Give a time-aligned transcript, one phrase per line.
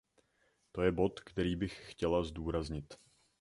[0.71, 2.93] To je bod, který bych chtěla zdůraznit.